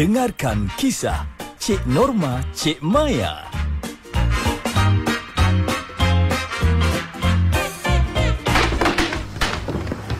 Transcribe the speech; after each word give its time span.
Dengarkan 0.00 0.72
kisah 0.80 1.28
Cik 1.60 1.84
Norma 1.84 2.40
Cik 2.56 2.80
Maya. 2.80 3.44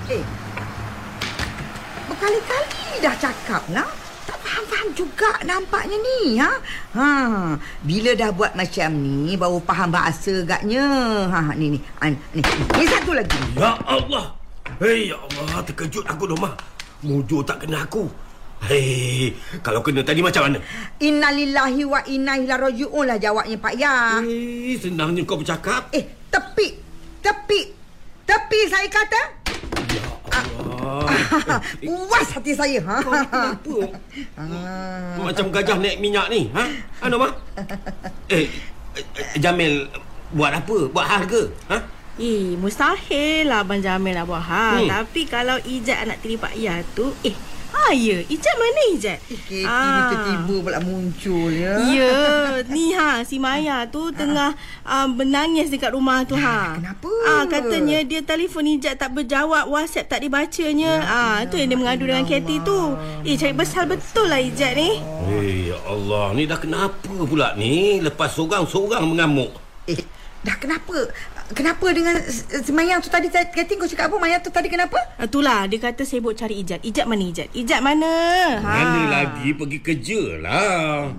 Eh, 0.04 0.20
berkali-kali 2.12 3.00
dah 3.00 3.16
cakap 3.16 3.64
lah. 3.72 3.88
Tak 4.28 4.36
faham-faham 4.44 4.92
juga 4.92 5.32
nampaknya 5.48 5.96
ni. 5.96 6.36
Ha? 6.36 6.52
ha? 7.00 7.10
Bila 7.80 8.12
dah 8.12 8.36
buat 8.36 8.52
macam 8.52 8.92
ni, 8.92 9.32
baru 9.40 9.64
faham 9.64 9.88
bahasa 9.96 10.44
agaknya. 10.44 10.84
Ha, 11.32 11.56
ni, 11.56 11.72
ni. 11.72 11.78
An, 12.04 12.20
ni, 12.36 12.44
ni 12.76 12.84
satu 12.84 13.16
lagi. 13.16 13.32
Ya 13.56 13.80
Allah. 13.88 14.36
Hei, 14.76 15.08
ya 15.08 15.16
Allah, 15.16 15.64
terkejut 15.64 16.04
aku 16.04 16.28
Norma. 16.28 16.52
Mujur 17.00 17.40
tak 17.40 17.64
kena 17.64 17.88
aku. 17.88 18.12
Hei, 18.60 19.32
kalau 19.64 19.80
kena 19.80 20.04
tadi 20.04 20.20
macam 20.20 20.44
mana? 20.44 20.58
Innalillahi 21.00 21.82
wa 21.88 22.00
inna 22.04 22.36
ilaihi 22.36 22.60
raji'un 22.60 23.04
lah 23.08 23.16
jawabnya 23.16 23.56
Pak 23.56 23.74
Ya. 23.80 24.20
Hei, 24.20 24.76
senangnya 24.76 25.24
kau 25.24 25.40
bercakap. 25.40 25.88
Eh, 25.96 26.04
tepi. 26.28 26.76
Tepi. 27.24 27.60
Tepi 28.28 28.60
saya 28.68 28.88
kata. 28.92 29.22
Ya 29.96 30.04
Allah. 30.28 31.08
Puas 31.88 32.28
hati 32.36 32.52
saya. 32.52 32.78
Ha? 32.84 32.96
Kau 33.00 33.12
kenapa? 33.16 33.76
Ah. 34.40 35.16
Macam 35.24 35.48
gajah 35.48 35.80
naik 35.80 35.96
minyak 35.96 36.28
ni. 36.28 36.52
Ha? 36.52 36.64
Ha, 37.00 37.04
Norma? 37.08 37.32
Eh, 38.28 38.44
eh, 38.44 38.46
Jamil 39.40 39.88
buat 40.36 40.52
apa? 40.52 40.78
Buat 40.92 41.24
ke? 41.26 41.42
Ha? 41.72 41.78
Eh, 42.20 42.52
mustahil 42.60 43.48
lah 43.48 43.64
Abang 43.64 43.80
Jamil 43.80 44.12
nak 44.12 44.28
buat 44.28 44.44
hal. 44.44 44.84
Hmm. 44.84 44.90
Tapi 44.92 45.24
kalau 45.24 45.56
Ijat 45.64 46.04
anak 46.04 46.20
tiri 46.20 46.36
Pak 46.36 46.52
Ya 46.52 46.84
tu, 46.92 47.16
eh, 47.24 47.32
ha 47.80 47.96
ya, 47.96 48.20
Ijat 48.28 48.54
mana 48.60 48.80
Ijat? 48.92 49.18
Keti 49.24 49.64
ni 49.64 50.00
tiba-tiba 50.12 50.54
pula 50.60 50.78
muncul 50.84 51.48
ya. 51.48 51.74
Ya, 51.88 52.14
ni 52.68 52.92
ha 52.92 53.24
si 53.24 53.40
Maya 53.40 53.88
tu 53.88 54.12
tengah 54.12 54.52
uh, 54.84 55.08
menangis 55.08 55.72
dekat 55.72 55.96
rumah 55.96 56.22
tu 56.28 56.36
ha. 56.36 56.76
Kenapa? 56.76 57.08
Ah 57.24 57.44
katanya 57.48 58.04
dia 58.04 58.20
telefon 58.20 58.68
Ijat 58.68 59.00
tak 59.00 59.16
berjawab, 59.16 59.72
WhatsApp 59.72 60.12
tak 60.12 60.20
dibacanya. 60.20 61.00
Ah 61.08 61.38
tu 61.48 61.56
yang 61.56 61.72
dia 61.72 61.78
mengadu 61.80 62.04
dengan 62.04 62.28
Katie 62.28 62.60
tu. 62.60 62.94
Eh 63.24 63.34
cari 63.40 63.56
besar 63.56 63.88
betul 63.88 64.28
lah 64.28 64.38
Ijat 64.38 64.76
ni. 64.76 65.00
Hei, 65.00 65.72
ya 65.72 65.78
Allah. 65.88 66.36
Ni 66.36 66.44
dah 66.44 66.60
kenapa 66.60 67.08
pula 67.24 67.56
ni? 67.56 67.98
Lepas 68.04 68.36
seorang-seorang 68.36 69.02
mengamuk. 69.08 69.56
Eh, 69.88 69.98
dah 70.44 70.56
kenapa? 70.60 71.10
Kenapa 71.50 71.86
dengan 71.90 72.14
Semayang 72.62 73.02
tu 73.02 73.10
tadi 73.10 73.26
Katie 73.30 73.74
kau 73.74 73.88
cakap 73.88 74.10
apa? 74.10 74.16
Maya 74.22 74.38
tu 74.38 74.54
tadi 74.54 74.70
kenapa? 74.70 74.96
Ah, 75.18 75.26
Itulah 75.26 75.66
dia 75.66 75.82
kata 75.82 76.06
sibuk 76.06 76.38
cari 76.38 76.62
Ijat. 76.62 76.80
Ijat 76.82 77.06
mana 77.10 77.22
Ijat? 77.26 77.48
Ijat 77.50 77.80
mana? 77.82 78.12
Ha. 78.62 78.70
Mana 78.70 79.00
lagi 79.10 79.50
pergi 79.54 79.78
kerja 79.82 80.38
lah. 80.38 81.10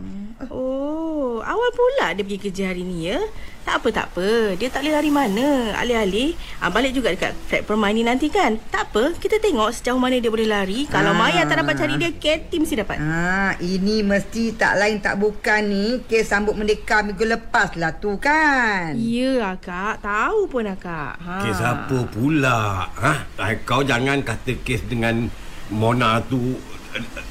Oh, 0.49 1.37
awal 1.43 1.69
pula 1.71 2.15
dia 2.15 2.23
pergi 2.25 2.39
kerja 2.49 2.73
hari 2.73 2.81
ni 2.81 3.11
ya. 3.11 3.19
Tak 3.61 3.75
apa, 3.77 3.87
tak 3.93 4.05
apa. 4.13 4.57
Dia 4.57 4.67
tak 4.73 4.81
boleh 4.81 4.93
lari 4.97 5.11
mana. 5.13 5.47
Alih-alih, 5.77 6.33
ah, 6.59 6.73
balik 6.73 6.97
juga 6.97 7.13
dekat 7.13 7.37
flat 7.45 7.61
permainan 7.61 8.17
nanti 8.17 8.33
kan. 8.33 8.57
Tak 8.73 8.89
apa, 8.89 9.13
kita 9.21 9.37
tengok 9.37 9.69
sejauh 9.69 10.01
mana 10.01 10.17
dia 10.17 10.33
boleh 10.33 10.49
lari. 10.49 10.89
Kalau 10.89 11.13
Ah. 11.13 11.17
Maya 11.17 11.45
tak 11.45 11.61
dapat 11.61 11.77
cari 11.77 11.95
dia, 12.01 12.09
Katie 12.17 12.57
mesti 12.57 12.75
dapat. 12.81 12.97
Ha, 12.97 13.55
ini 13.61 14.01
mesti 14.01 14.57
tak 14.57 14.81
lain 14.81 14.97
tak 14.97 15.21
bukan 15.21 15.61
ni 15.69 15.85
kes 16.09 16.33
sambut 16.33 16.57
merdeka 16.57 17.05
minggu 17.05 17.21
lepas 17.21 17.77
lah 17.77 17.93
tu 18.01 18.17
kan. 18.17 18.97
Ya, 18.97 19.53
akak. 19.53 20.01
Tahu 20.01 20.49
pun 20.49 20.65
akak. 20.65 21.21
Ha. 21.21 21.33
Kes 21.45 21.61
apa 21.61 21.97
pula? 22.09 22.89
Ha? 22.97 23.13
Ai, 23.37 23.61
Kau 23.61 23.85
jangan 23.85 24.25
kata 24.25 24.57
kes 24.65 24.89
dengan 24.89 25.29
Mona 25.69 26.19
tu 26.25 26.57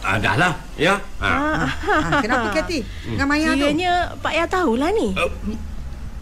uh, 0.07 0.17
dah 0.17 0.35
lah, 0.39 0.55
ya? 0.79 0.97
Ha. 1.21 1.29
Ah. 1.29 1.69
Ha, 1.69 2.09
kenapa 2.25 2.49
Katie? 2.55 2.87
Dengan 3.05 3.27
Maya 3.29 3.53
tu? 3.53 3.67
Kiranya 3.67 3.93
Pak 4.23 4.33
Ya 4.33 4.45
tahulah 4.49 4.89
ni. 4.95 5.13
Uh, 5.13 5.29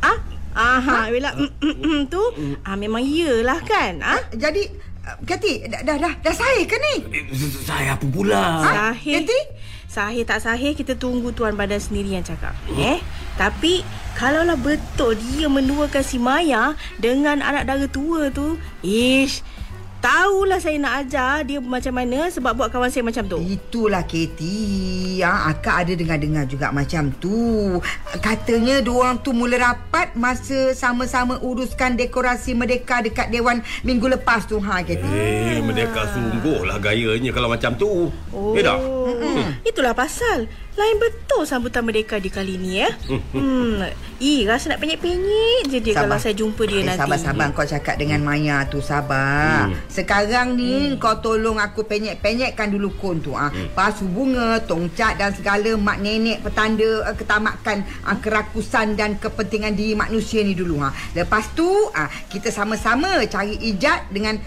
Ah, 0.03 0.19
Aha, 0.59 1.13
bila 1.15 1.31
mm, 1.39 1.51
mm, 1.63 1.77
mm, 1.79 2.01
tu 2.11 2.23
ah 2.67 2.75
memang 2.75 2.99
iyalah 2.99 3.63
kan? 3.63 4.03
Ah, 4.03 4.19
Jadi 4.35 4.67
Katie 5.25 5.65
dah 5.71 5.81
dah 5.81 5.97
dah, 5.97 6.15
dah 6.21 6.35
sahih 6.35 6.69
ke 6.69 6.77
ni? 6.77 6.95
saya 7.65 7.97
apa 7.97 8.05
pula? 8.13 8.37
Ha? 8.37 8.61
Sahih. 8.93 9.25
Katie? 9.25 9.45
Sahih 9.89 10.23
tak 10.29 10.45
sahih 10.45 10.77
kita 10.77 11.01
tunggu 11.01 11.33
tuan 11.33 11.57
badan 11.57 11.81
sendiri 11.81 12.13
yang 12.13 12.27
cakap. 12.27 12.53
Eh? 12.77 13.01
Tapi 13.41 13.81
kalaulah 14.21 14.59
betul 14.61 15.17
dia 15.17 15.49
menuakan 15.49 16.05
si 16.05 16.21
Maya 16.21 16.77
dengan 17.01 17.41
anak 17.41 17.65
dara 17.65 17.87
tua 17.89 18.29
tu, 18.29 18.61
ish, 18.85 19.41
tahulah 19.99 20.59
saya 20.63 20.79
nak 20.79 20.95
ajar 21.07 21.43
dia 21.43 21.59
macam 21.59 21.95
mana 21.95 22.31
sebab 22.31 22.53
buat 22.55 22.69
kawan 22.71 22.91
saya 22.91 23.05
macam 23.05 23.27
tu. 23.27 23.39
Itulah 23.43 24.07
Katie. 24.07 25.21
Ha, 25.23 25.51
akak 25.51 25.87
ada 25.87 25.93
dengar-dengar 25.99 26.45
juga 26.47 26.71
macam 26.71 27.11
tu. 27.19 27.79
Katanya 28.23 28.79
diorang 28.81 29.19
tu 29.19 29.35
mula 29.35 29.59
rapat 29.59 30.15
masa 30.15 30.73
sama-sama 30.73 31.43
uruskan 31.43 31.99
dekorasi 31.99 32.55
merdeka 32.55 33.03
dekat 33.03 33.29
Dewan 33.29 33.61
minggu 33.83 34.07
lepas 34.07 34.47
tu. 34.47 34.63
Ha, 34.63 34.83
Katie. 34.87 35.03
Eh, 35.03 35.59
merdeka 35.61 36.07
sungguh 36.15 36.63
lah 36.65 36.79
gayanya 36.79 37.31
kalau 37.35 37.51
macam 37.51 37.75
tu. 37.75 38.11
Oh, 38.31 38.55
Eh 38.55 38.63
dah? 38.63 38.79
itulah 39.67 39.93
pasal. 39.93 40.47
Lain 40.79 40.97
betul 41.03 41.43
sambutan 41.43 41.83
merdeka 41.83 42.23
di 42.23 42.31
kali 42.31 42.55
ni 42.55 42.79
ya. 42.79 42.91
Hmm. 43.35 43.83
Ih, 44.23 44.47
rasa 44.47 44.71
nak 44.71 44.79
penyek-penyek 44.79 45.67
je 45.67 45.79
dia 45.83 45.95
kalau 45.99 46.15
saya 46.23 46.39
jumpa 46.39 46.63
dia 46.71 46.83
eh, 46.83 46.85
nanti. 46.87 47.03
Sabar-sabar 47.03 47.51
kau 47.51 47.67
cakap 47.67 47.99
dengan 47.99 48.23
Maya 48.23 48.63
tu 48.71 48.79
sabar. 48.79 49.67
Hmm. 49.67 49.75
Sekarang 49.91 50.55
ni 50.55 50.95
kau 51.03 51.19
tolong 51.19 51.59
aku 51.59 51.83
penyek-penyekkan 51.83 52.71
dulu 52.71 52.95
kon 52.95 53.19
tu. 53.19 53.35
Ah, 53.35 53.51
ha. 53.51 53.59
Pasu 53.75 54.07
bunga, 54.07 54.63
tongcat 54.63 55.19
dan 55.19 55.35
segala 55.35 55.75
mak 55.75 55.99
nenek 55.99 56.47
petanda 56.47 57.11
uh, 57.11 57.15
ketamakan 57.19 57.83
uh, 58.07 58.15
kerakusan 58.23 58.95
dan 58.95 59.19
kepentingan 59.19 59.75
diri 59.75 59.99
manusia 59.99 60.47
ni 60.47 60.55
dulu. 60.55 60.79
Ha. 60.79 60.95
Lepas 61.19 61.59
tu 61.59 61.67
ah 61.91 62.07
ha, 62.07 62.11
kita 62.31 62.55
sama-sama 62.55 63.19
cari 63.27 63.59
ijat 63.67 64.15
dengan 64.15 64.39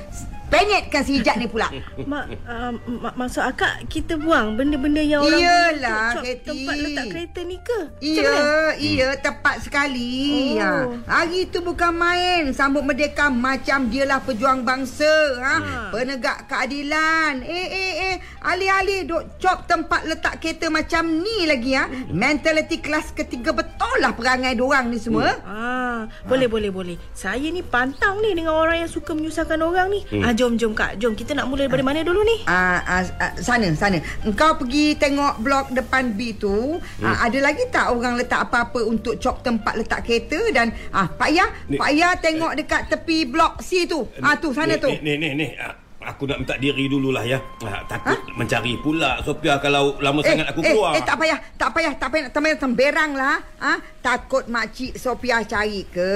penyetkan 0.51 1.01
si 1.07 1.23
ijat 1.23 1.39
ni 1.39 1.47
pula. 1.47 1.72
Mak, 2.12 2.25
uh, 2.44 2.72
mak 3.00 3.13
maksud 3.16 3.39
akak 3.39 3.88
kita 3.88 4.19
buang 4.19 4.59
benda-benda 4.59 5.00
yang 5.00 5.23
orang 5.23 5.39
Iyalah, 5.39 6.19
buang 6.19 6.44
tempat 6.44 6.75
letak 6.75 7.06
kereta 7.07 7.39
ni 7.47 7.57
ke? 7.63 7.79
Macam 7.88 8.03
Iya, 8.03 8.35
iya 8.75 9.07
tepat 9.16 9.63
sekali. 9.63 10.57
Oh. 10.59 10.91
Ha. 11.07 11.23
Hari 11.23 11.47
tu 11.47 11.63
bukan 11.63 11.95
main 11.95 12.51
sambut 12.51 12.84
merdeka 12.84 13.31
macam 13.31 13.88
dialah 13.88 14.19
pejuang 14.28 14.67
bangsa, 14.67 15.13
ha. 15.40 15.56
Ha. 15.56 15.79
Penegak 15.95 16.51
keadilan. 16.51 17.45
Eh 17.47 17.67
eh 17.72 17.94
eh, 18.11 18.16
alih-alih 18.44 19.07
duk 19.07 19.23
cop 19.40 19.69
tempat 19.69 20.03
letak 20.03 20.44
kereta 20.44 20.67
macam 20.67 21.07
ni 21.07 21.47
lagi 21.47 21.72
ha. 21.78 21.88
Mentality 22.11 22.84
kelas 22.84 23.16
ketiga 23.16 23.56
betul 23.56 23.95
lah 24.03 24.11
perangai 24.17 24.57
diorang 24.57 24.91
ni 24.91 25.00
semua. 25.00 25.38
Ah, 25.45 26.09
boleh 26.28 26.51
boleh 26.51 26.73
boleh. 26.73 26.97
Saya 27.16 27.47
ni 27.53 27.63
pantang 27.63 28.19
ni 28.19 28.34
dengan 28.35 28.57
orang 28.57 28.84
yang 28.84 28.91
suka 28.91 29.16
menyusahkan 29.16 29.61
orang 29.61 29.88
ni. 29.94 30.01
Ah, 30.19 30.34
jom 30.41 30.57
jom 30.57 30.74
kak, 30.74 30.97
jom 30.97 31.13
kita 31.13 31.38
nak 31.38 31.46
mula 31.46 31.69
daripada 31.69 31.85
mana 31.85 32.02
dulu 32.02 32.25
ni? 32.25 32.41
Ah, 32.50 32.81
ah, 32.81 33.02
ah, 33.22 33.34
sana 33.38 33.69
sana. 33.78 34.02
Engkau 34.25 34.57
pergi 34.57 34.97
tengok 34.97 35.38
blok 35.38 35.69
depan 35.69 36.18
B 36.18 36.34
tu. 36.34 36.81
Ah, 36.97 37.29
ada 37.29 37.38
lagi 37.38 37.62
tak 37.69 37.94
orang 37.94 38.18
letak 38.18 38.50
apa-apa 38.50 38.81
untuk 38.81 39.22
cop 39.22 39.46
tempat 39.46 39.78
letak 39.78 40.02
kereta 40.02 40.41
dan 40.50 40.74
ah 40.90 41.06
Pak 41.06 41.29
Ya, 41.29 41.46
Ni- 41.69 41.78
Pak 41.78 41.91
Ya 41.94 42.09
tengok 42.18 42.57
dekat 42.57 42.90
tepi 42.90 43.29
blok 43.29 43.62
C 43.62 43.85
tu. 43.85 44.09
Ah 44.18 44.34
tu 44.35 44.50
sana 44.50 44.74
ni, 44.74 44.81
tu. 44.81 44.90
Ni, 44.90 45.13
ni, 45.16 45.29
ni. 45.38 45.47
Ah, 45.56 45.78
Aku 46.01 46.25
nak 46.25 46.41
minta 46.41 46.57
diri 46.57 46.89
dululah 46.89 47.22
ya. 47.22 47.38
Ah, 47.62 47.85
takut 47.85 48.17
mencari 48.34 48.73
pula 48.81 49.22
Sophia 49.22 49.62
kalau 49.62 50.01
lama 50.01 50.25
sangat 50.25 50.50
aku 50.50 50.66
keluar. 50.66 50.97
Eh, 50.97 51.01
eh 51.01 51.03
tak 51.06 51.16
payah, 51.22 51.38
tak 51.62 51.69
payah, 51.78 51.94
tak 51.94 52.09
payah, 52.09 52.28
tak 52.34 52.41
payah 52.41 52.57
temberang 52.57 53.12
lah. 53.13 53.38
Ha? 53.62 53.73
Takut 54.01 54.50
makcik 54.50 54.97
Sophia 54.97 55.45
cari 55.45 55.85
ke? 55.94 56.13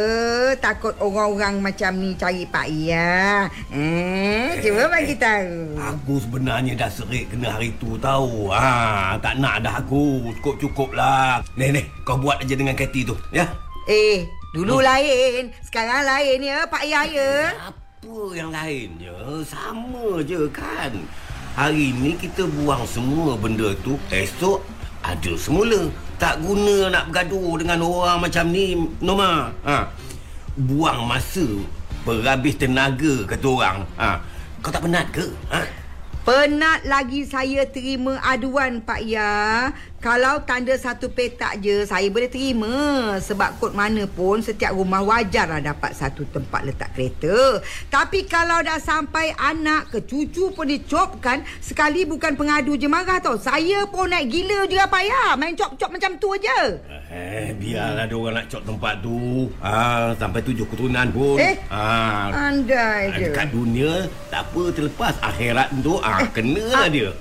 Takut 0.58 0.98
orang-orang 0.98 1.62
macam 1.62 2.02
ni 2.02 2.18
cari 2.18 2.50
Pak 2.50 2.66
Ya? 2.74 3.46
Eh, 3.70 4.58
cuba 4.66 4.90
bagi 4.90 5.14
tahu. 5.22 5.78
Aku 5.78 6.18
sebenarnya 6.18 6.74
dah 6.74 6.90
serik 6.90 7.30
kena 7.30 7.54
hari 7.54 7.70
tu 7.78 7.94
tahu. 8.02 8.50
Ha, 8.50 9.22
tak 9.22 9.38
nak 9.38 9.62
dah 9.62 9.86
aku. 9.86 10.34
Cukup-cukup 10.42 10.98
lah. 10.98 11.46
Ni, 11.54 11.70
ni. 11.70 11.86
Kau 12.02 12.18
buat 12.18 12.42
aja 12.42 12.58
dengan 12.58 12.74
Katie 12.74 13.06
tu. 13.06 13.14
Ya? 13.30 13.54
Eh, 13.86 14.26
dulu 14.50 14.82
lain, 14.82 15.54
sekarang 15.62 16.10
lain 16.10 16.42
ya, 16.42 16.66
Pak 16.66 16.84
Ya 16.90 17.06
ya. 17.06 17.54
Apa 17.70 17.85
yang 18.36 18.54
lainnya? 18.54 19.16
Sama 19.42 20.22
je 20.22 20.46
kan. 20.54 20.94
Hari 21.56 21.96
ni 21.96 22.14
kita 22.14 22.46
buang 22.46 22.84
semua 22.86 23.34
benda 23.40 23.74
tu. 23.82 23.98
Esok 24.14 24.62
ada 25.02 25.34
semula. 25.40 25.90
Tak 26.22 26.40
guna 26.46 26.94
nak 26.94 27.12
bergaduh 27.12 27.60
dengan 27.60 27.80
orang 27.84 28.18
macam 28.24 28.46
ni, 28.54 28.78
Norma. 29.02 29.52
Ha. 29.66 29.90
Buang 30.56 31.10
masa. 31.10 31.46
Berhabis 32.06 32.56
tenaga, 32.62 33.26
kata 33.26 33.48
orang. 33.50 33.78
Ha. 33.98 34.22
Kau 34.62 34.70
tak 34.70 34.86
penat 34.86 35.10
ke? 35.10 35.26
Ha? 35.50 35.62
Penat 36.26 36.90
lagi 36.90 37.22
saya 37.22 37.70
terima 37.70 38.18
aduan 38.26 38.82
Pak 38.82 39.06
Ya. 39.06 39.70
Kalau 40.06 40.46
tanda 40.46 40.78
satu 40.78 41.10
petak 41.10 41.66
je 41.66 41.82
Saya 41.82 42.06
boleh 42.14 42.30
terima 42.30 42.70
Sebab 43.18 43.58
kod 43.58 43.74
mana 43.74 44.06
pun 44.06 44.38
Setiap 44.38 44.78
rumah 44.78 45.02
wajar 45.02 45.50
lah 45.50 45.58
dapat 45.58 45.98
satu 45.98 46.30
tempat 46.30 46.62
letak 46.62 46.94
kereta 46.94 47.58
Tapi 47.90 48.30
kalau 48.30 48.62
dah 48.62 48.78
sampai 48.78 49.34
anak 49.34 49.90
ke 49.90 50.06
cucu 50.06 50.54
pun 50.54 50.70
dicopkan 50.70 51.42
Sekali 51.58 52.06
bukan 52.06 52.38
pengadu 52.38 52.78
je 52.78 52.86
marah 52.86 53.18
tau 53.18 53.34
Saya 53.42 53.90
pun 53.90 54.14
naik 54.14 54.30
gila 54.30 54.70
juga 54.70 54.86
payah 54.86 55.34
Main 55.42 55.58
cop-cop 55.58 55.90
macam 55.90 56.22
tu 56.22 56.38
je 56.38 56.62
Eh, 57.16 57.56
biarlah 57.56 58.06
dia 58.10 58.18
orang 58.18 58.34
nak 58.44 58.46
cop 58.50 58.66
tempat 58.66 58.94
tu. 59.00 59.48
Ah, 59.64 60.12
sampai 60.20 60.42
tujuh 60.44 60.68
keturunan 60.68 61.08
pun. 61.16 61.38
Eh, 61.40 61.56
ah, 61.72 62.28
Andai 62.52 63.14
je 63.16 63.30
dekat 63.32 63.56
dunia 63.56 64.10
tak 64.28 64.44
apa 64.52 64.64
terlepas 64.74 65.14
akhirat 65.24 65.70
tu 65.80 65.96
ah 66.02 66.28
kena 66.34 66.66
lah 66.66 66.92
dia. 66.92 67.14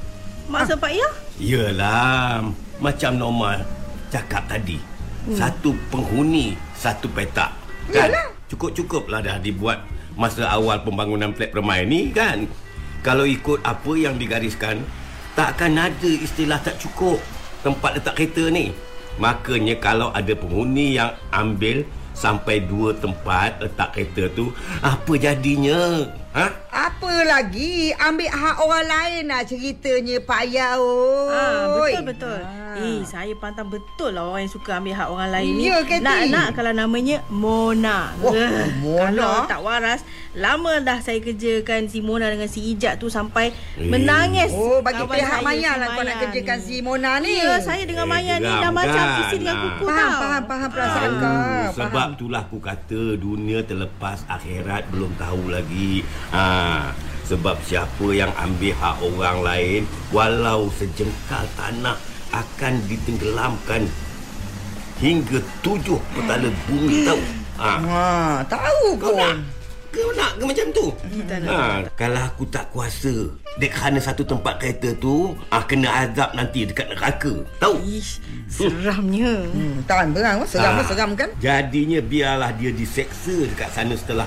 Maksud 0.51 0.77
Pak 0.83 0.93
Ya? 0.93 1.09
Yelah, 1.39 2.43
macam 2.79 3.19
normal 3.19 3.62
cakap 4.11 4.47
tadi. 4.47 4.79
Hmm. 5.25 5.37
Satu 5.37 5.75
penghuni, 5.88 6.55
satu 6.76 7.11
petak. 7.11 7.50
Kan? 7.91 8.11
Yalah. 8.11 8.26
Cukup-cukup 8.49 9.09
lah 9.09 9.25
dah 9.25 9.41
dibuat 9.41 9.82
masa 10.15 10.47
awal 10.47 10.79
pembangunan 10.87 11.35
flat 11.35 11.50
permai 11.50 11.82
ni 11.88 12.15
kan. 12.15 12.47
Kalau 13.05 13.29
ikut 13.29 13.61
apa 13.67 13.93
yang 13.99 14.17
digariskan, 14.17 14.81
takkan 15.37 15.76
ada 15.76 16.09
istilah 16.09 16.56
tak 16.62 16.81
cukup 16.81 17.21
tempat 17.61 18.00
letak 18.00 18.15
kereta 18.17 18.49
ni. 18.49 18.73
Makanya 19.21 19.79
kalau 19.79 20.09
ada 20.11 20.32
penghuni 20.32 20.97
yang 20.97 21.12
ambil 21.31 21.85
sampai 22.15 22.62
dua 22.62 22.94
tempat 22.94 23.59
letak 23.59 23.93
kereta 23.94 24.31
tu, 24.32 24.55
apa 24.81 25.12
jadinya? 25.19 26.06
Ha? 26.32 26.47
Apa 26.71 27.12
lagi? 27.26 27.91
Ambil 27.94 28.31
hak 28.31 28.56
orang 28.62 28.87
lain 28.87 29.25
lah 29.31 29.43
ceritanya 29.43 30.17
Pak 30.23 30.43
oi. 30.50 31.31
Ah, 31.31 31.62
betul 31.75 32.03
betul. 32.06 32.41
Eh, 32.76 33.00
saya 33.05 33.32
pantang 33.32 33.67
betul 33.67 34.11
lah 34.11 34.25
orang 34.25 34.43
yang 34.43 34.53
suka 34.53 34.76
ambil 34.76 34.93
hak 34.93 35.09
orang 35.09 35.31
lain 35.31 35.50
ni. 35.53 35.65
Ya, 35.65 35.79
Katie. 35.81 36.00
Nak 36.00 36.19
nak 36.29 36.47
kalau 36.53 36.73
namanya 36.73 37.23
Mona. 37.29 38.11
Wah, 38.17 38.32
Eh, 38.32 38.67
Mona? 38.79 39.11
Kalau 39.12 39.35
tak 39.44 39.61
waras, 39.61 40.00
lama 40.35 40.79
dah 40.79 40.99
saya 40.99 41.19
kerjakan 41.19 41.87
si 41.87 41.99
Mona 41.99 42.26
dengan 42.26 42.47
si 42.47 42.61
Ijat 42.69 42.97
tu 42.97 43.06
sampai 43.06 43.50
Eh. 43.75 43.87
menangis. 43.87 44.50
Oh, 44.50 44.81
bagi 44.81 45.03
pihak 45.03 45.41
Maya 45.41 45.71
si 45.71 45.79
lah 45.79 45.88
kau 45.88 46.03
nak 46.03 46.09
Maya 46.11 46.23
kerjakan 46.25 46.59
ni. 46.59 46.65
si 46.65 46.76
Mona 46.79 47.12
ni. 47.19 47.35
Ya, 47.37 47.55
saya 47.59 47.82
dengan 47.82 48.05
Eh, 48.05 48.11
Maya 48.11 48.35
ni 48.35 48.43
dah 48.43 48.59
geram 48.61 48.73
macam 48.73 49.05
kan? 49.06 49.21
isi 49.21 49.37
dengan 49.37 49.55
Ah. 49.55 49.62
kuku 49.65 49.85
Faham, 49.85 50.03
tau. 50.05 50.21
faham, 50.21 50.43
faham 50.44 50.69
perasaan 50.71 51.11
Ah, 51.11 51.21
kau. 51.21 51.38
Sebab 51.75 51.91
Faham. 51.94 52.15
itulah 52.15 52.43
aku 52.43 52.59
kata 52.59 53.00
dunia 53.17 53.59
terlepas 53.61 54.19
akhirat 54.26 54.82
belum 54.88 55.12
tahu 55.15 55.43
lagi. 55.49 56.03
Ha, 56.31 56.44
sebab 57.25 57.56
siapa 57.61 58.06
yang 58.11 58.29
ambil 58.35 58.75
hak 58.75 58.97
orang 59.03 59.38
lain 59.41 59.81
walau 60.11 60.69
sejengkal 60.71 61.47
tanah 61.55 61.97
akan 62.35 62.73
ditenggelamkan 62.91 63.87
hingga 64.99 65.39
tujuh 65.63 65.99
petala 66.15 66.51
bumi 66.67 67.07
tahu. 67.07 67.23
Ha. 67.55 67.71
Ha, 67.79 68.03
tahu 68.51 68.99
Kau 68.99 69.15
nak? 69.15 69.39
pun. 69.39 69.39
Kau 69.95 70.11
nak 70.19 70.31
ke 70.35 70.43
macam 70.43 70.67
tu? 70.75 70.87
tak 71.23 71.39
nak. 71.47 71.51
Ha, 71.55 71.63
kalau 71.95 72.21
aku 72.27 72.43
tak 72.51 72.67
kuasa 72.75 73.31
Dek 73.55 73.71
kerana 73.71 74.03
satu 74.03 74.27
tempat 74.27 74.59
kereta 74.59 74.91
tu 74.99 75.39
ah, 75.55 75.63
Kena 75.63 76.03
azab 76.03 76.35
nanti 76.35 76.67
dekat 76.67 76.91
neraka 76.91 77.47
Tahu? 77.63 77.79
Ish, 77.87 78.19
seramnya. 78.51 79.47
Hmm, 79.55 79.87
tahan 79.87 80.11
berang. 80.11 80.43
Seram, 80.51 80.75
Ah, 80.75 80.83
seram 80.83 81.11
kan? 81.15 81.31
Jadinya 81.39 82.03
biarlah 82.03 82.51
dia 82.59 82.75
diseksa 82.75 83.47
dekat 83.47 83.71
sana 83.71 83.95
setelah 83.95 84.27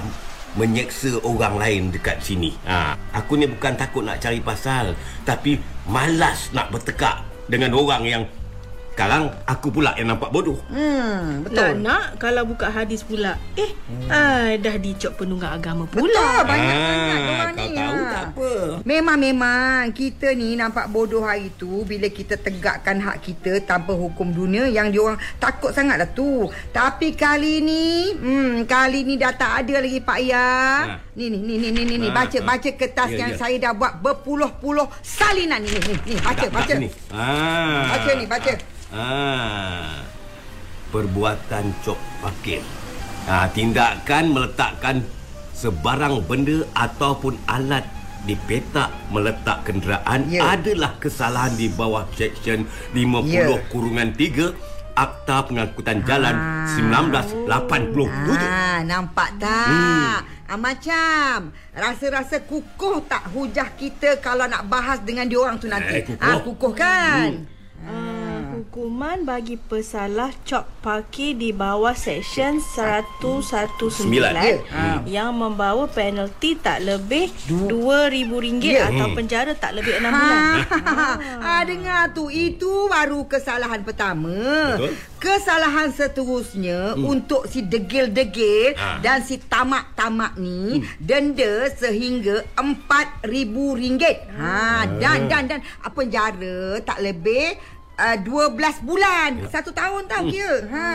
menyeksa 0.55 1.19
orang 1.21 1.59
lain 1.59 1.81
dekat 1.91 2.23
sini. 2.23 2.55
Ha, 2.63 2.95
aku 3.11 3.35
ni 3.35 3.45
bukan 3.45 3.75
takut 3.77 4.01
nak 4.01 4.17
cari 4.17 4.41
pasal, 4.41 4.97
tapi 5.21 5.59
malas 5.85 6.49
nak 6.49 6.73
bertekak 6.73 7.26
dengan 7.47 7.71
orang 7.73 8.03
yang 8.03 8.23
sekarang 8.89 9.29
aku 9.45 9.69
pula 9.69 9.93
yang 9.93 10.09
nampak 10.09 10.33
bodoh. 10.33 10.57
Hmm, 10.67 11.45
Nak 11.45 11.53
betul. 11.53 11.73
nak 11.79 12.17
kalau 12.17 12.41
buka 12.43 12.65
hadis 12.67 13.01
pula. 13.01 13.37
Eh, 13.53 13.69
Hmm. 13.85 14.09
ah, 14.09 14.49
dah 14.57 14.73
dicop 14.75 15.13
penunggang 15.15 15.53
agama 15.53 15.85
Betul, 15.85 16.09
pula. 16.09 16.41
banyak 16.43 16.73
Ah, 16.73 16.81
sangat 16.81 17.21
orang 17.29 17.53
kau 17.53 17.61
ni. 17.63 17.77
tahu 17.77 17.93
ha. 17.95 18.09
tak 18.09 18.23
apa. 18.25 18.49
Memang-memang 18.81 19.93
kita 19.93 20.33
ni 20.33 20.53
nampak 20.53 20.89
bodoh 20.89 21.21
hari 21.21 21.53
tu 21.53 21.85
bila 21.85 22.09
kita 22.09 22.35
tegakkan 22.35 22.97
hak 22.97 23.21
kita 23.21 23.61
tanpa 23.61 23.93
hukum 23.93 24.27
dunia 24.27 24.65
yang 24.65 24.89
diorang 24.89 25.21
takut 25.37 25.69
sangat 25.69 25.97
lah 25.97 26.09
tu. 26.09 26.43
Tapi 26.67 27.13
kali 27.13 27.61
ni, 27.61 27.85
hmm, 28.11 28.65
kali 28.65 29.05
ni 29.05 29.13
dah 29.15 29.31
tak 29.31 29.61
ada 29.61 29.77
lagi 29.77 30.01
Pak 30.01 30.19
Ya. 30.19 30.49
Ha. 30.89 31.05
Ni 31.17 31.33
ni 31.33 31.41
ni 31.41 31.57
ni 31.57 31.73
ni 31.73 31.81
ni, 31.81 31.95
ni. 31.97 32.07
Ha, 32.07 32.13
baca 32.13 32.37
ha. 32.37 32.45
baca 32.45 32.69
kertas 32.71 33.09
Ya, 33.09 33.25
yang 33.25 33.31
ya. 33.33 33.37
saya 33.41 33.57
dah 33.57 33.73
buat 33.73 34.05
berpuluh-puluh 34.05 34.85
salinan 35.01 35.65
ni 35.65 35.73
ni 35.73 35.93
ni. 36.05 36.13
Baca 36.21 36.37
Tak, 36.37 36.37
tak 36.45 36.49
baca. 36.53 36.73
ni. 36.77 36.89
Ah. 37.09 37.83
Baca 37.89 38.11
ni, 38.13 38.25
baca. 38.29 38.53
Ah. 38.93 40.05
Perbuatan 40.87 41.73
cop 41.81 41.97
pakir. 42.21 42.61
Ah, 43.25 43.49
tindakan 43.49 44.29
meletakkan 44.29 45.01
sebarang 45.57 46.21
benda 46.23 46.61
ataupun 46.77 47.33
alat 47.49 47.81
di 48.23 48.37
petak 48.37 48.93
meletak 49.09 49.65
kenderaan 49.65 50.29
Ya. 50.29 50.53
adalah 50.53 51.01
kesalahan 51.01 51.57
di 51.57 51.65
bawah 51.67 52.05
Seksyen 52.13 52.61
50 52.93 53.25
Ya. 53.57 53.57
kurungan 53.73 54.13
3 54.13 54.53
Akta 54.97 55.45
Pengangkutan 55.45 56.01
Jalan 56.01 56.33
Ah. 56.33 56.65
1987. 56.73 58.33
Ah, 58.41 58.81
nampak 58.81 59.29
tak? 59.37 59.69
Hmm. 59.69 60.17
Ah, 60.47 60.57
macam 60.57 61.53
rasa-rasa 61.71 62.41
kukuh 62.41 63.05
tak 63.05 63.29
hujah 63.29 63.69
kita 63.77 64.17
kalau 64.17 64.47
nak 64.47 64.65
bahas 64.65 64.97
dengan 65.03 65.29
diorang 65.29 65.61
tu 65.61 65.67
nanti. 65.67 66.01
Eh, 66.01 66.03
kukuh. 66.03 66.23
Ah, 66.23 66.39
kukuh 66.41 66.73
kan? 66.73 67.45
Ah, 67.83 68.16
hukuman 68.67 69.23
bagi 69.23 69.55
pesalah 69.55 70.35
cop 70.43 70.67
parkir 70.83 71.39
di 71.39 71.55
bawah 71.55 71.95
Seksyen 71.95 72.59
119 72.59 74.11
Ya. 74.11 74.59
Ah. 74.75 74.99
yang 75.07 75.31
membawa 75.31 75.87
penalti 75.87 76.59
tak 76.59 76.83
lebih 76.83 77.31
RM2,000 77.47 78.59
Ya. 78.59 78.91
atau 78.91 79.07
Hmm. 79.07 79.15
penjara 79.15 79.55
tak 79.55 79.71
lebih 79.71 80.03
6 80.03 80.11
bulan. 80.11 80.67
Ha, 80.67 81.15
ah, 81.39 81.61
dengar 81.63 82.11
tu 82.11 82.27
itu 82.27 82.91
baru 82.91 83.23
kesalahan 83.23 83.87
pertama. 83.87 84.35
Betul. 84.75 84.91
Kesalahan 85.17 85.89
seterusnya 85.89 86.93
hmm. 86.93 87.07
untuk 87.07 87.47
si 87.47 87.63
degil-degil 87.63 88.75
Ah. 88.75 88.99
dan 88.99 89.23
si 89.23 89.39
tamak-tamak 89.39 90.35
ni 90.35 90.83
hmm. 90.83 90.99
denda 90.99 91.71
sehingga 91.71 92.43
RM4000. 92.59 94.03
Ha 94.35 94.83
dan 94.99 95.31
dan 95.31 95.43
dan 95.47 95.59
ah, 95.81 95.89
penjara 95.89 96.83
tak 96.83 96.99
lebih 96.99 97.55
uh, 97.97 98.17
12 98.21 98.85
bulan. 98.85 99.31
Satu 99.49 99.73
tahun 99.73 100.05
tau 100.05 100.23
kira. 100.29 100.69
Ha. 100.69 100.93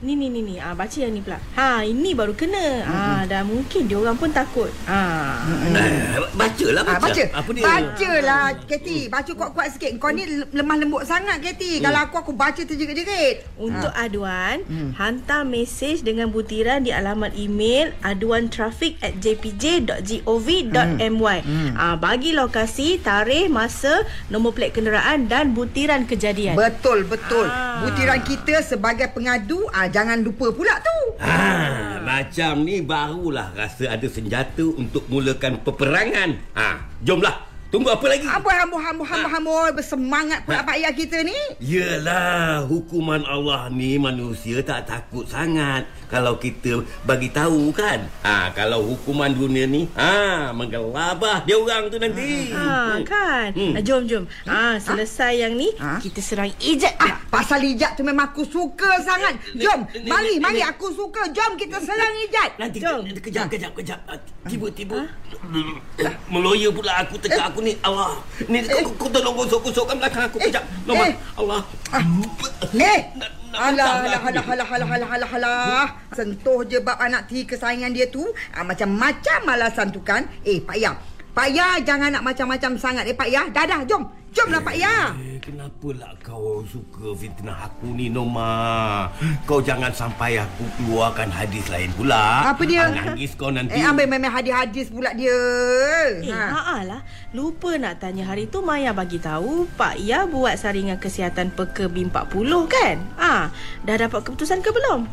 Ni 0.00 0.12
ni 0.12 0.26
ni 0.26 0.40
ni. 0.40 0.58
Ah 0.58 0.72
baca 0.72 0.92
yang 0.92 1.10
ni 1.10 1.18
pula. 1.18 1.36
Ha 1.54 1.80
ini 1.80 2.12
baru 2.12 2.32
kena. 2.32 2.82
Ah 2.82 3.20
dan 3.24 3.46
mungkin 3.46 3.84
dia 3.84 3.94
orang 3.94 4.14
pun 4.14 4.28
takut. 4.28 4.68
Ah. 4.84 5.38
Eh, 5.70 6.18
bacalah 6.34 6.82
Ah, 6.82 6.98
baca. 6.98 7.08
baca. 7.08 7.22
Apa 7.32 7.48
dia? 7.50 7.62
Bacalah, 7.64 8.42
Keti. 8.64 9.06
Baca 9.06 9.30
kuat-kuat 9.30 9.66
sikit. 9.70 9.90
Kau 9.96 10.10
ni 10.10 10.22
lemah 10.50 10.76
lembut 10.76 11.02
sangat, 11.02 11.38
Keti. 11.38 11.78
Hmm. 11.78 11.82
Kalau 11.84 11.98
aku, 12.02 12.14
aku 12.18 12.30
baca 12.32 12.58
terjerit-jerit. 12.58 13.42
Untuk 13.56 13.88
Ah. 13.88 14.04
aduan, 14.04 14.60
hantar 14.94 15.42
mesej 15.42 16.00
dengan 16.00 16.28
butiran 16.28 16.80
di 16.80 16.90
alamat 16.90 17.32
email 17.34 17.90
aduan 18.00 18.46
trafik 18.46 18.96
at 19.00 19.16
jpj.gov.my. 19.16 21.38
Ah, 21.74 21.94
bagi 21.96 22.30
lokasi, 22.32 22.98
tarikh, 22.98 23.48
masa, 23.48 24.02
nombor 24.28 24.52
plate 24.52 24.72
kenderaan 24.74 25.26
dan 25.26 25.52
butiran 25.52 26.04
kejadian. 26.04 26.54
Betul, 26.54 27.04
betul. 27.04 27.46
Ah. 27.46 27.80
Butiran 27.80 28.20
kita 28.20 28.60
sebagai 28.60 29.08
pengadu, 29.08 29.64
ah, 29.70 29.86
jangan 29.94 30.18
lupa 30.26 30.50
pula 30.50 30.74
tu. 30.82 30.98
Ha, 31.22 32.02
macam 32.02 32.66
ni 32.66 32.82
barulah 32.82 33.54
rasa 33.54 33.94
ada 33.94 34.10
senjata 34.10 34.66
untuk 34.74 35.06
mulakan 35.06 35.62
peperangan. 35.62 36.30
Ha, 36.58 36.98
jomlah. 37.06 37.43
Tunggu 37.74 37.90
apa 37.90 38.06
lagi? 38.06 38.22
Apa 38.22 38.50
hambur, 38.54 38.78
hambur, 38.78 39.02
hambur, 39.02 39.30
hambur. 39.34 39.66
Bersemangat 39.74 40.46
pula 40.46 40.62
Pak 40.62 40.78
Ayah 40.78 40.94
kita 40.94 41.26
ni. 41.26 41.34
Yelah, 41.58 42.62
hukuman 42.62 43.26
Allah 43.26 43.66
ni 43.66 43.98
manusia 43.98 44.62
tak 44.62 44.86
takut 44.86 45.26
sangat 45.26 45.82
kalau 46.06 46.38
kita 46.38 46.86
bagi 47.02 47.34
tahu 47.34 47.74
kan. 47.74 48.06
Ha, 48.22 48.54
kalau 48.54 48.86
hukuman 48.86 49.34
dunia 49.34 49.66
ni, 49.66 49.90
ha, 49.98 50.54
menggelabah 50.54 51.42
dia 51.42 51.58
orang 51.58 51.90
tu 51.90 51.98
nanti. 51.98 52.54
Ha, 52.54 53.02
kan? 53.02 53.50
Hmm. 53.50 53.74
Hmm. 53.74 53.82
Jom, 53.82 54.06
jom. 54.06 54.24
Ah, 54.46 54.78
selesai 54.78 55.42
yang 55.42 55.58
ni, 55.58 55.74
Ha? 55.74 55.98
kita 55.98 56.22
serang 56.22 56.54
ijat 56.62 56.94
pula. 56.94 57.10
Ah, 57.10 57.18
pasal 57.26 57.58
ijat 57.58 57.98
tu 57.98 58.06
memang 58.06 58.30
aku 58.30 58.46
suka 58.46 59.02
sangat. 59.02 59.34
Jom, 59.50 59.82
ni- 59.98 60.06
mari, 60.06 60.38
mari. 60.38 60.62
Aku 60.62 60.94
suka. 60.94 61.26
Jom 61.34 61.58
kita 61.58 61.82
serang 61.82 62.14
ijat. 62.22 62.54
Nanti 62.54 62.78
Jom. 62.78 63.02
kejap 63.18 63.50
kejap 63.50 63.74
kejap 63.74 63.98
Ah, 64.06 64.14
tiba-tiba 64.46 65.10
meloya 66.30 66.68
pula 66.70 67.02
aku 67.02 67.18
tegak 67.18 67.50
aku 67.50 67.63
ni 67.64 67.72
Allah 67.80 68.20
ni 68.46 68.60
kau, 68.60 68.92
kau 69.00 69.08
tolong 69.08 69.34
gosok-gosokkan 69.34 69.96
belakang 69.96 70.28
aku 70.28 70.38
kejap 70.38 70.64
Norma 70.84 71.08
eh. 71.08 71.16
Allah 71.40 71.60
Eh, 72.74 73.00
Alah, 73.54 74.02
alah, 74.02 74.18
alah, 74.18 74.42
alah, 74.50 74.66
alah, 74.66 74.88
alah, 74.98 75.10
alah, 75.14 75.30
alah. 75.30 75.86
Sentuh 76.10 76.66
je 76.66 76.82
bab 76.82 76.98
anak 76.98 77.30
tiri 77.30 77.46
kesayangan 77.46 77.94
dia 77.94 78.10
tu. 78.10 78.26
Ah, 78.50 78.66
macam-macam 78.66 79.40
alasan 79.46 79.94
tu 79.94 80.02
kan. 80.02 80.26
Eh, 80.42 80.58
Pak 80.58 80.74
Ya. 80.74 80.98
Pak 81.30 81.54
Ya 81.54 81.78
jangan 81.78 82.10
nak 82.10 82.26
macam-macam 82.26 82.74
sangat. 82.74 83.06
Eh, 83.06 83.14
Pak 83.14 83.30
Ya. 83.30 83.46
Dah, 83.54 83.62
dah. 83.62 83.86
Jom. 83.86 84.10
Jomlah, 84.34 84.58
Pak 84.58 84.74
Ya. 84.74 85.14
Eh, 85.14 85.33
kenapalah 85.44 86.16
kau 86.24 86.64
suka 86.64 87.12
fitnah 87.12 87.68
aku 87.68 87.92
ni 87.92 88.08
Norma? 88.08 89.12
Kau 89.44 89.60
jangan 89.60 89.92
sampai 89.92 90.40
aku 90.40 90.64
keluarkan 90.80 91.28
hadis 91.28 91.68
lain 91.68 91.92
pula. 91.92 92.48
Apa 92.48 92.64
dia? 92.64 92.88
Nangis 92.88 93.36
kau 93.36 93.52
nanti. 93.52 93.76
Eh, 93.76 93.84
ambil 93.84 94.08
memang 94.08 94.32
hadis-hadis 94.32 94.88
pula 94.88 95.12
dia. 95.12 95.36
Eh, 96.24 96.32
ha. 96.32 96.80
lah. 96.80 97.04
Lupa 97.36 97.76
nak 97.76 98.00
tanya 98.00 98.24
hari 98.24 98.48
tu 98.48 98.64
Maya 98.64 98.96
bagi 98.96 99.20
tahu 99.20 99.68
Pak 99.76 100.00
Ya 100.00 100.24
buat 100.24 100.56
saringan 100.56 100.96
kesihatan 100.96 101.52
peka 101.52 101.92
B40 101.92 102.52
kan? 102.64 102.96
Ah, 103.20 103.52
dah 103.84 103.96
dapat 104.00 104.24
keputusan 104.24 104.64
ke 104.64 104.72
belum? 104.72 105.04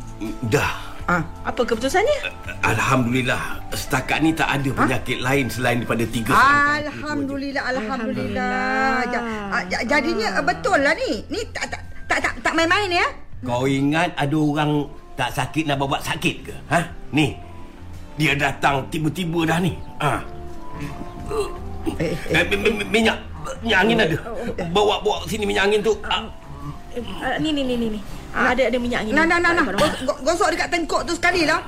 Dah. 0.48 0.91
Ah. 1.12 1.24
Apa 1.44 1.68
keputusannya? 1.68 2.18
Alhamdulillah. 2.63 3.60
Setakat 3.75 4.24
ni 4.24 4.32
tak 4.32 4.48
ada 4.48 4.70
penyakit 4.72 5.20
lain 5.20 5.51
selain 5.51 5.84
daripada 5.84 6.08
tiga 6.08 6.32
Alhamdulillah, 6.32 7.63
alhamdulillah. 7.68 9.03
Ah, 9.51 9.63
ja- 9.68 9.84
jadinya 9.84 10.39
ah, 10.39 10.44
betul 10.46 10.80
lah 10.80 10.96
ni. 10.96 11.20
Ni 11.27 11.44
tak 11.51 11.68
tak 11.68 11.82
tak 12.08 12.20
tak, 12.24 12.34
tak 12.39 12.53
main-main 12.56 12.88
ya. 12.88 13.08
Kau 13.44 13.68
ingat 13.68 14.15
ada 14.15 14.38
orang 14.39 14.88
tak 15.20 15.36
sakit 15.36 15.68
nak 15.68 15.84
bawa 15.84 16.00
sakit 16.00 16.48
ke? 16.48 16.56
Ha? 16.72 16.80
Ni. 17.12 17.36
Dia 18.15 18.32
datang 18.32 18.88
tiba-tiba 18.88 19.44
dah 19.44 19.60
ni. 19.60 19.75
Ha. 20.00 20.24
Eh, 22.00 22.13
Eh, 22.32 22.44
mi- 22.56 22.88
minyak 22.88 23.18
minyak 23.60 23.80
angin 23.84 24.00
ada. 24.00 24.15
Bawa 24.72 25.03
bawa 25.03 25.27
sini 25.27 25.44
minyak 25.44 25.68
angin 25.68 25.82
tu. 25.84 25.91
Eh, 26.96 27.36
ni 27.41 27.51
ni 27.51 27.68
ni 27.68 27.75
ni 27.75 27.88
ni. 27.98 28.00
Ah, 28.32 28.52
ada 28.52 28.64
ada 28.64 28.78
minyak 28.78 29.02
ni. 29.04 29.12
Nah, 29.12 29.24
nah, 29.24 29.38
nah, 29.38 29.52
nah. 29.52 29.66
Gosok 30.24 30.52
dekat 30.52 30.72
tengkok 30.72 31.04
tu 31.04 31.14
sekali 31.14 31.44
lah. 31.44 31.60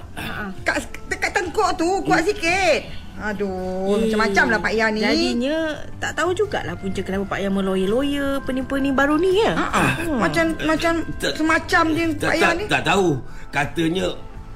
Kat, 0.63 0.79
dekat 1.07 1.31
tengkok 1.31 1.75
tu, 1.75 1.87
kuat 2.03 2.23
sikit. 2.23 3.03
Aduh, 3.13 3.93
Eh, 3.93 4.09
macam-macam 4.09 4.45
lah 4.49 4.59
Pak 4.59 4.73
Ya 4.73 4.89
ni. 4.89 4.99
Jadinya 4.99 5.57
tak 6.01 6.17
tahu 6.17 6.33
jugalah 6.33 6.73
punca 6.73 6.97
kenapa 6.99 7.29
Pak 7.29 7.39
Yang 7.39 7.53
meloya-loya 7.53 8.27
penipu-penipu 8.41 8.97
baru 8.97 9.21
ni 9.21 9.37
ya. 9.37 9.53
Ah, 9.53 9.69
ah. 9.69 9.89
Macam 10.17 10.57
macam 10.59 10.93
Tak- 11.21 11.37
semacam 11.37 11.83
dia 11.93 12.05
tak, 12.17 12.25
Pak 12.25 12.35
Ya 12.35 12.43
tak, 12.43 12.53
ni. 12.57 12.63
tak 12.65 12.81
tahu. 12.83 13.07
Katanya 13.53 14.05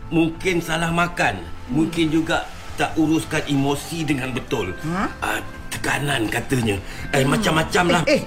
mungkin 0.10 0.56
salah 0.58 0.90
makan. 0.90 1.38
Mungkin 1.70 2.10
juga 2.10 2.50
tak 2.74 2.98
uruskan 2.98 3.46
emosi 3.46 4.02
dengan 4.04 4.34
betul. 4.34 4.74
Ha? 4.90 5.06
Ah, 5.22 5.38
tekanan 5.70 6.26
katanya. 6.26 6.82
Eh, 7.14 7.22
macam-macam 7.24 7.86
lah. 7.94 8.02
Eh, 8.10 8.26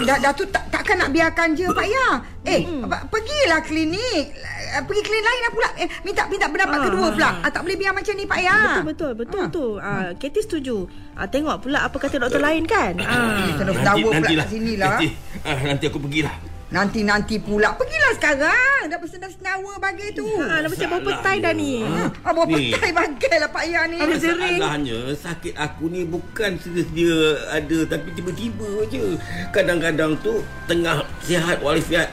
dah 0.00 0.32
tu 0.32 0.44
tak, 0.46 0.68
takkan 0.68 0.96
nak 0.96 1.10
biarkan 1.10 1.52
je 1.52 1.66
Pak 1.66 1.86
Ya. 1.86 2.06
Eh, 2.44 2.60
apa- 2.80 3.04
pergilah 3.08 3.60
klinik. 3.60 4.24
Eh, 4.30 4.80
Pergi 4.80 5.00
klinik 5.00 5.24
lain 5.24 5.40
lah 5.40 5.50
pula. 5.50 5.68
Eh, 5.76 5.88
minta 6.02 6.22
minta 6.26 6.44
pendapat 6.44 6.76
Ah, 6.76 6.84
kedua 6.84 7.00
ah, 7.02 7.10
pula. 7.10 7.28
ah. 7.30 7.34
Ah, 7.40 7.50
tak 7.50 7.60
boleh 7.62 7.76
biar 7.76 7.92
macam 7.92 8.12
ni 8.12 8.24
Pak 8.24 8.38
Ya. 8.38 8.56
Betul 8.58 8.84
betul 8.84 9.12
betul 9.16 9.40
Ah. 9.40 9.48
tu. 9.48 9.66
Ah, 9.78 10.08
Katie 10.14 10.40
setuju. 10.40 10.76
Ah, 11.12 11.24
tengok 11.24 11.56
pula 11.60 11.78
apa 11.82 11.96
kata 11.96 12.16
doktor 12.18 12.38
lain 12.38 12.64
kan. 12.64 12.92
Ah. 13.00 13.48
Kena 13.54 13.70
berdawa 13.70 13.96
pula 13.98 14.20
kat 14.20 14.48
sini 14.48 14.72
lah. 14.74 14.88
Nanti, 14.94 15.08
ah, 15.42 15.58
nanti 15.64 15.84
aku 15.86 15.98
pergilah. 15.98 16.34
Nanti-nanti 16.68 17.40
pula. 17.40 17.72
Pergilah 17.80 18.12
sekarang. 18.20 18.92
Dah 18.92 18.98
bersenang 19.00 19.32
senawa 19.32 19.80
bagai 19.80 20.12
tu. 20.12 20.28
Ah, 20.36 20.60
dah 20.60 20.68
macam 20.68 20.88
bawa 20.92 21.00
petai 21.00 21.36
dah 21.40 21.52
ni. 21.56 21.80
Ah, 22.20 22.32
bawa 22.36 22.44
petai 22.44 22.90
bagai 22.92 23.34
lah 23.40 23.48
Pak 23.48 23.64
Ya 23.64 23.82
ni. 23.88 23.96
Masalahnya 23.96 25.00
sakit 25.16 25.54
aku 25.56 25.88
ni 25.88 26.04
bukan 26.04 26.60
sedia 26.60 27.16
ada 27.48 27.78
tapi 27.88 28.12
tiba-tiba 28.12 28.84
je. 28.92 29.16
Kadang-kadang 29.48 30.12
tu 30.20 30.44
tengah 30.68 31.08
sihat 31.24 31.56
walafiat 31.64 32.12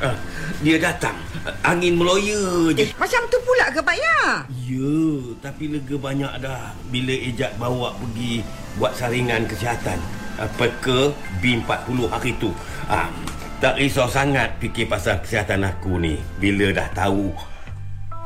ah, 0.00 0.16
dia 0.64 0.80
datang 0.80 1.16
angin 1.60 2.00
meloya 2.00 2.72
je. 2.72 2.88
Eh, 2.88 2.90
macam 2.96 3.20
tu 3.28 3.36
pula 3.44 3.68
ke 3.68 3.80
Pak 3.84 3.96
Ya? 4.00 4.20
Ya, 4.64 4.96
tapi 5.44 5.76
lega 5.76 5.96
banyak 6.00 6.32
dah 6.40 6.72
bila 6.88 7.12
Ejak 7.12 7.52
bawa 7.60 7.92
pergi 8.00 8.40
buat 8.80 8.96
saringan 8.96 9.44
kesihatan. 9.44 10.00
Apa 10.40 10.72
ke 10.80 11.12
B40 11.44 12.08
hari 12.08 12.32
tu. 12.40 12.48
Ah, 12.88 13.12
tak 13.60 13.76
risau 13.76 14.08
sangat 14.08 14.56
fikir 14.56 14.88
pasal 14.88 15.20
kesihatan 15.20 15.68
aku 15.68 16.00
ni 16.00 16.16
bila 16.40 16.72
dah 16.72 16.88
tahu 16.96 17.28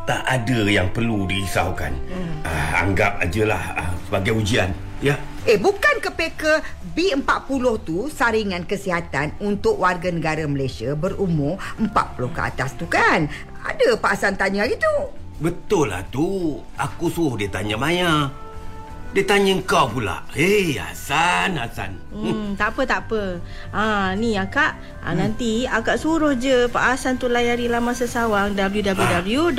tak 0.06 0.22
ada 0.30 0.58
yang 0.68 0.86
perlu 0.94 1.26
dirisaukan. 1.26 1.90
Hmm. 1.90 2.34
Ah, 2.46 2.86
anggap 2.86 3.18
ajalah 3.24 3.62
ah, 3.74 3.90
sebagai 4.06 4.36
ujian, 4.36 4.70
ya. 5.00 5.16
Eh, 5.48 5.56
bukan 5.56 5.96
ke 6.00 6.08
PK 6.12 6.42
B40 6.94 7.64
tu 7.82 8.06
saringan 8.12 8.68
kesihatan 8.68 9.34
untuk 9.40 9.80
warga 9.80 10.12
negara 10.12 10.44
Malaysia 10.46 10.92
berumur 10.94 11.56
40 11.80 12.36
ke 12.36 12.40
atas 12.40 12.70
tu 12.76 12.86
kan? 12.86 13.26
Ada 13.64 13.96
Pak 13.96 14.12
Hassan 14.12 14.36
tanya 14.36 14.68
hari 14.68 14.76
tu. 14.76 14.96
Betul 15.40 15.90
lah 15.90 16.04
tu. 16.12 16.60
Aku 16.78 17.10
suruh 17.10 17.40
dia 17.40 17.48
tanya 17.50 17.74
Maya. 17.80 18.43
Dia 19.14 19.23
tanya 19.23 19.54
kau 19.62 19.87
pula. 19.87 20.26
Hei, 20.35 20.75
Hasan, 20.75 21.54
Hasan. 21.54 21.94
Hmm, 22.11 22.59
tak 22.59 22.75
apa 22.75 22.83
tak 22.83 23.06
apa. 23.06 23.38
Ah 23.71 24.11
ni 24.18 24.35
akak, 24.35 24.75
ah, 25.06 25.14
nanti 25.14 25.71
akak 25.71 26.02
suruh 26.02 26.35
je 26.35 26.66
Pak 26.66 26.83
Hasan 26.83 27.14
tu 27.14 27.30
layari 27.30 27.71
laman 27.71 27.94
sesawang 27.94 28.59
www.moh.gov.my 28.59 29.54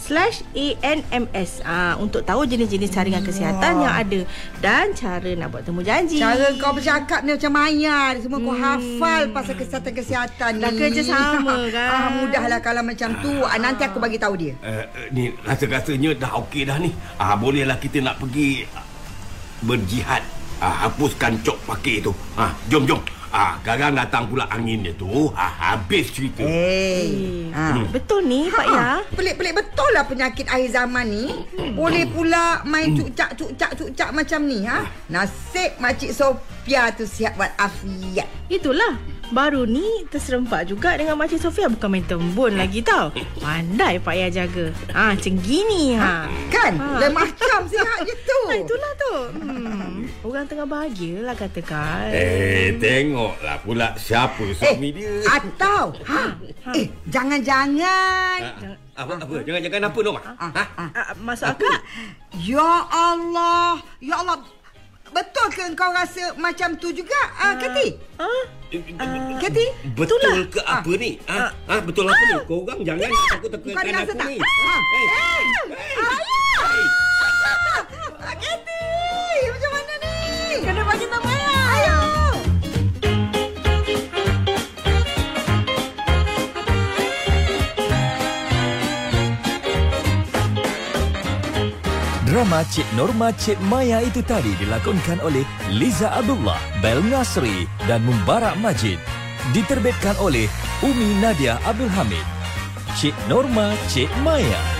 slash 0.00 0.40
ANMS 0.56 1.60
ah, 1.62 1.94
untuk 2.00 2.24
tahu 2.24 2.48
jenis-jenis 2.48 2.90
saringan 2.90 3.20
kesihatan 3.20 3.84
yang 3.84 3.94
ada 3.94 4.20
dan 4.64 4.96
cara 4.96 5.30
nak 5.36 5.52
buat 5.52 5.62
temu 5.62 5.84
janji. 5.84 6.18
Cara 6.18 6.50
kau 6.56 6.72
bercakap 6.72 7.20
ni 7.22 7.36
macam 7.36 7.52
Maya. 7.52 8.16
Semua 8.16 8.40
kau 8.40 8.56
hafal 8.56 9.22
pasal 9.30 9.54
kesihatan-kesihatan 9.60 10.50
ni. 10.56 10.62
Dah 10.64 10.72
kerja 10.72 11.02
sama, 11.04 11.56
kan? 11.76 11.88
Ah, 11.92 12.08
mudahlah 12.16 12.60
kalau 12.64 12.82
macam 12.82 13.12
tu. 13.20 13.32
Ah, 13.44 13.60
nanti 13.60 13.84
aku 13.84 14.00
bagi 14.00 14.16
tahu 14.16 14.34
dia. 14.40 14.56
Uh, 14.64 14.84
ni 15.12 15.30
rasa-rasanya 15.44 16.16
dah 16.16 16.32
okey 16.48 16.64
dah 16.64 16.80
ni. 16.80 16.90
Ah 17.20 17.36
bolehlah 17.36 17.76
kita 17.76 18.00
nak 18.00 18.16
pergi 18.16 18.64
ah, 18.72 18.84
berjihad. 19.62 20.24
Ah 20.60 20.88
hapuskan 20.88 21.40
cok 21.44 21.58
pakai 21.68 22.00
tu. 22.00 22.12
Ah 22.40 22.56
jom 22.72 22.88
jom. 22.88 23.19
Ah 23.30 23.62
sekarang 23.62 23.94
datang 23.94 24.26
pula 24.26 24.50
angin 24.50 24.82
dia 24.82 24.90
tu. 24.92 25.30
Ah 25.32 25.48
habis 25.74 26.10
cerita. 26.10 26.42
Eh. 26.42 27.50
Eh, 27.50 27.54
Ah. 27.54 27.82
Betul 27.90 28.26
ni 28.26 28.46
Pak 28.46 28.66
Ya. 28.66 29.02
Pelik-pelik 29.10 29.54
betul 29.54 29.90
lah 29.90 30.06
penyakit 30.06 30.46
akhir 30.46 30.70
zaman 30.70 31.06
ni. 31.06 31.24
Boleh 31.74 32.06
pula 32.06 32.62
main 32.62 32.94
cukcak 32.94 33.34
cukcak 33.34 33.74
cukcak 33.74 34.10
macam 34.10 34.46
ni 34.46 34.66
ha. 34.66 34.86
Nasib 35.06 35.78
makcik 35.78 36.10
Sophia 36.10 36.90
tu 36.90 37.06
sihat 37.06 37.34
buat 37.34 37.50
afiat. 37.56 38.26
Itulah. 38.46 38.98
Baru 39.30 39.62
ni 39.62 40.02
terserempak 40.10 40.66
juga 40.66 40.98
dengan 40.98 41.14
Makcik 41.14 41.38
Sofia 41.38 41.70
bukan 41.70 41.86
main 41.86 42.02
tembun 42.02 42.58
lagi 42.58 42.82
tau. 42.82 43.14
Pandai 43.38 44.02
Pak 44.02 44.14
Ya 44.18 44.26
jaga. 44.26 44.74
Ah, 44.90 45.14
macam 45.14 45.38
gini 45.38 45.94
ha. 45.94 46.26
Kan? 46.50 46.74
Ha. 46.74 46.98
Lain 46.98 47.14
macam 47.14 47.62
sihat 47.70 47.98
je 48.02 48.14
tu. 48.26 48.40
Ah, 48.50 48.58
itulah 48.58 48.92
tu. 48.98 49.14
Hmm. 49.38 50.10
Orang 50.26 50.50
tengah 50.50 50.66
bahagia 50.66 51.22
lah 51.22 51.38
katakan. 51.38 52.10
Eh 52.10 52.74
tengoklah 52.82 53.62
pula 53.62 53.94
siapa 53.94 54.42
suami 54.50 54.90
dia. 54.90 55.22
Atau 55.30 55.94
ha. 56.10 56.34
Eh, 56.74 56.90
jangan-jangan. 57.06 58.38
Ah, 58.98 59.06
apa 59.06 59.12
apa? 59.14 59.36
Jangan-jangan 59.46 59.80
apa 59.94 59.98
Norma? 60.02 60.20
Ha? 60.26 60.64
Ah, 60.90 61.14
masuk 61.22 61.54
akak? 61.54 61.78
Ya 62.42 62.70
Allah. 62.90 63.78
Ya 64.02 64.18
Allah. 64.18 64.42
Betul 65.10 65.46
ke 65.50 65.64
kau 65.74 65.90
rasa 65.90 66.30
macam 66.38 66.78
tu 66.78 66.94
juga, 66.94 67.18
ah, 67.34 67.58
Kati? 67.58 67.86
Ah, 68.14 68.42
Kati? 69.42 69.64
Betul 69.98 70.22
Itulah. 70.22 70.46
ke 70.46 70.60
apa 70.62 70.92
ni? 70.94 71.18
Ha? 71.26 71.50
ha? 71.50 71.76
betul 71.82 72.06
apa 72.06 72.22
ni? 72.30 72.36
Kau 72.46 72.62
orang 72.62 72.80
jangan 72.86 73.10
tekankan 73.42 73.74
ada 73.74 73.90
rasa 73.90 74.12
aku 74.14 74.14
tak? 74.14 74.28
ni. 74.30 74.36
Ha. 74.38 74.74
Eh, 74.78 75.06
Ayah! 75.98 76.62
Ah, 78.22 78.34
Kati! 78.38 78.69
Drama 92.40 92.64
Cik 92.64 92.88
Norma 92.96 93.28
Cik 93.36 93.60
Maya 93.68 94.00
itu 94.00 94.24
tadi 94.24 94.56
dilakonkan 94.56 95.20
oleh 95.20 95.44
Liza 95.76 96.08
Abdullah, 96.08 96.56
Bel 96.80 97.04
Nasri 97.04 97.68
dan 97.84 98.00
Mubarak 98.00 98.56
Majid. 98.56 98.96
Diterbitkan 99.52 100.16
oleh 100.16 100.48
Umi 100.80 101.20
Nadia 101.20 101.60
Abdul 101.68 101.92
Hamid. 101.92 102.24
Cik 102.96 103.12
Norma 103.28 103.76
Cik 103.92 104.08
Maya. 104.24 104.79